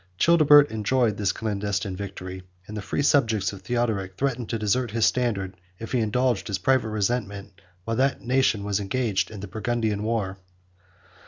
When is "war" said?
10.01-10.39